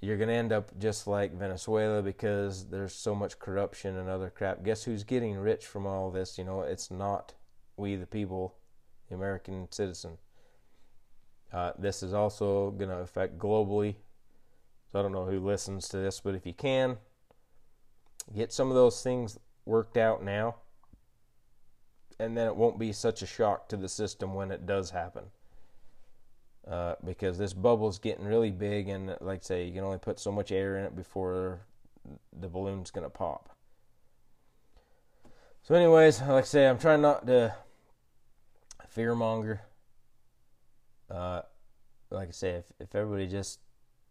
[0.00, 4.30] you're going to end up just like Venezuela because there's so much corruption and other
[4.30, 4.62] crap.
[4.62, 6.38] Guess who's getting rich from all this?
[6.38, 7.34] You know, it's not
[7.76, 8.54] we the people,
[9.08, 10.18] the American citizen.
[11.52, 13.96] Uh, this is also going to affect globally.
[14.92, 16.96] So I don't know who listens to this, but if you can,
[18.34, 20.56] get some of those things worked out now,
[22.20, 25.24] and then it won't be such a shock to the system when it does happen
[26.70, 30.20] uh, because this bubble's getting really big, and like I say, you can only put
[30.20, 31.60] so much air in it before
[32.38, 33.56] the balloon's gonna pop.
[35.62, 37.54] So, anyways, like I say, I'm trying not to
[38.94, 39.60] fearmonger.
[41.10, 41.42] Uh,
[42.10, 43.60] like I say, if if everybody just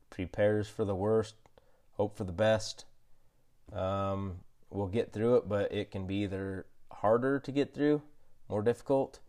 [0.10, 1.36] prepares for the worst,
[1.94, 2.86] hope for the best,
[3.72, 4.40] um,
[4.70, 5.50] we'll get through it.
[5.50, 8.02] But it can be either harder to get through,
[8.50, 9.20] more difficult,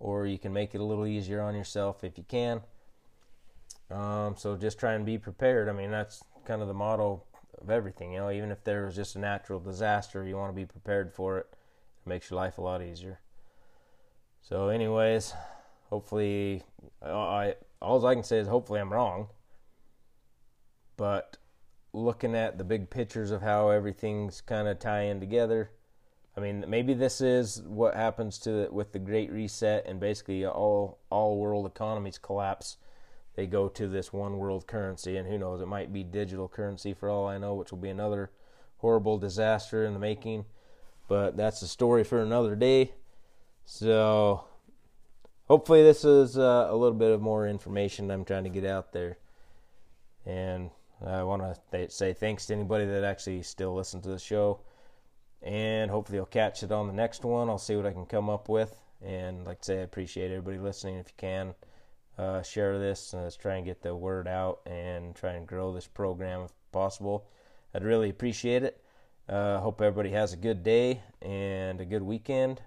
[0.00, 2.62] or you can make it a little easier on yourself if you can.
[3.92, 5.68] Um, so just try and be prepared.
[5.68, 7.26] I mean, that's kind of the model
[7.60, 8.12] of everything.
[8.12, 11.12] You know, even if there was just a natural disaster, you want to be prepared
[11.12, 11.46] for it.
[11.52, 13.20] It makes your life a lot easier.
[14.40, 15.34] So, anyways,
[15.90, 16.62] hopefully,
[17.02, 19.28] I all I can say is hopefully I'm wrong.
[20.96, 21.36] But
[21.92, 25.70] looking at the big pictures of how everything's kind of tying together,
[26.36, 30.98] I mean, maybe this is what happens to with the Great Reset and basically all
[31.10, 32.78] all world economies collapse
[33.34, 36.92] they go to this one world currency, and who knows, it might be digital currency
[36.92, 38.30] for all I know, which will be another
[38.78, 40.44] horrible disaster in the making.
[41.08, 42.92] But that's a story for another day.
[43.64, 44.44] So,
[45.46, 48.92] hopefully, this is uh, a little bit of more information I'm trying to get out
[48.92, 49.18] there.
[50.26, 50.70] And
[51.04, 54.60] I want to th- say thanks to anybody that actually still listens to the show.
[55.42, 57.48] And hopefully, you'll catch it on the next one.
[57.48, 58.76] I'll see what I can come up with.
[59.02, 61.54] And like I say, I appreciate everybody listening if you can
[62.18, 63.14] uh, share this.
[63.14, 67.26] let's try and get the word out and try and grow this program if possible.
[67.74, 68.82] I'd really appreciate it.
[69.28, 72.60] Uh, hope everybody has a good day and a good weekend,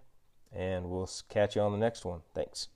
[0.53, 2.21] and we'll catch you on the next one.
[2.33, 2.69] Thanks.